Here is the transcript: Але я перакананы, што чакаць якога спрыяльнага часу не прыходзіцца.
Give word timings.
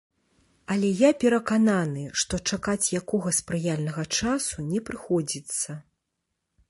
Але 0.75 0.87
я 1.01 1.09
перакананы, 1.23 2.05
што 2.23 2.39
чакаць 2.51 2.89
якога 3.01 3.35
спрыяльнага 3.41 4.03
часу 4.19 4.55
не 4.71 4.79
прыходзіцца. 4.89 5.81